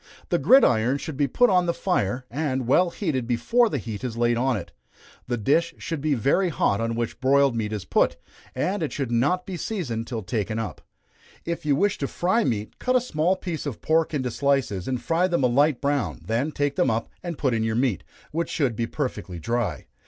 The 0.29 0.39
gridiron 0.39 0.97
should 0.97 1.15
be 1.15 1.27
put 1.27 1.51
on 1.51 1.67
the 1.67 1.75
fire, 1.75 2.25
and 2.31 2.65
well 2.65 2.89
heated 2.89 3.27
before 3.27 3.69
the 3.69 3.77
meat 3.85 4.03
is 4.03 4.17
laid 4.17 4.35
on 4.35 4.57
it. 4.57 4.71
The 5.27 5.37
dish 5.37 5.75
should 5.77 6.01
be 6.01 6.15
very 6.15 6.49
hot 6.49 6.81
on 6.81 6.95
which 6.95 7.21
broiled 7.21 7.55
meat 7.55 7.71
is 7.71 7.85
put, 7.85 8.17
and 8.55 8.81
it 8.81 8.91
should 8.91 9.11
not 9.11 9.45
be 9.45 9.57
seasoned 9.57 10.07
till 10.07 10.23
taken 10.23 10.57
up. 10.57 10.81
If 11.45 11.67
you 11.67 11.75
wish 11.75 11.99
to 11.99 12.07
fry 12.07 12.43
meat, 12.43 12.79
cut 12.79 12.95
a 12.95 12.99
small 12.99 13.35
piece 13.35 13.67
of 13.67 13.79
pork 13.79 14.11
into 14.15 14.31
slices, 14.31 14.87
and 14.87 14.99
fry 14.99 15.27
them 15.27 15.43
a 15.43 15.47
light 15.47 15.79
brown, 15.79 16.21
then 16.25 16.51
take 16.51 16.77
them 16.77 16.89
up 16.89 17.07
and 17.21 17.37
put 17.37 17.53
in 17.53 17.63
your 17.63 17.75
meat, 17.75 18.03
which 18.31 18.49
should 18.49 18.75
be 18.75 18.87
perfectly 18.87 19.37
dry. 19.37 19.85